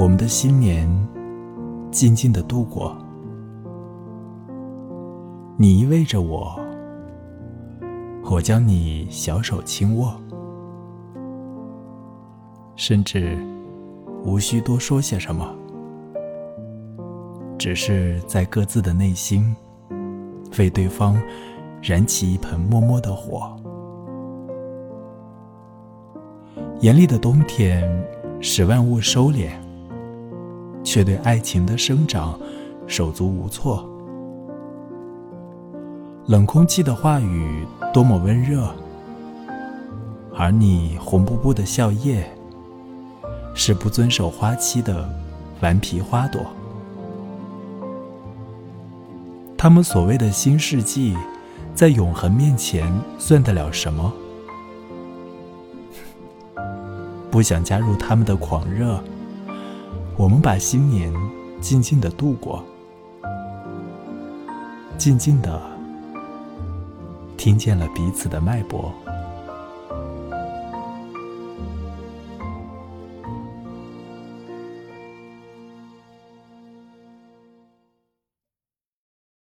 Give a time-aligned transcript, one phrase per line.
[0.00, 0.88] 我们的新年
[1.90, 2.96] 静静的度过。
[5.58, 6.58] 你依偎着我，
[8.24, 10.18] 我将你小手轻握，
[12.76, 13.36] 甚至
[14.24, 15.54] 无需多说些什么，
[17.58, 19.54] 只是在各自的内心
[20.58, 21.20] 为对方
[21.82, 23.54] 燃起一盆默默的火。
[26.80, 27.86] 严厉的冬天
[28.40, 29.50] 使万物收敛，
[30.90, 32.36] 却对爱情的生长
[32.88, 33.88] 手足无措。
[36.26, 38.68] 冷空气的话语多么温热，
[40.36, 42.24] 而你红扑扑的笑靥，
[43.54, 45.08] 是不遵守花期的
[45.60, 46.40] 顽皮花朵。
[49.56, 51.16] 他们所谓的新世纪，
[51.72, 54.12] 在永恒面前算得了什么？
[57.30, 59.00] 不想加入他们的狂热，
[60.20, 61.10] 我们把新年
[61.62, 62.62] 静静的度过，
[64.98, 65.58] 静静的。
[67.38, 68.92] 听见了彼此的脉搏。